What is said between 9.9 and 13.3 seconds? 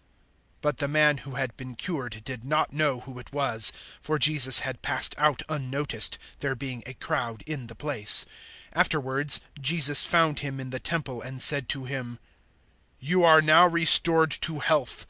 found him in the Temple and said to him, "You